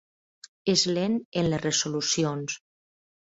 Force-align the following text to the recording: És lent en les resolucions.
És 0.73 0.85
lent 0.97 1.17
en 1.43 1.49
les 1.53 1.61
resolucions. 1.65 2.57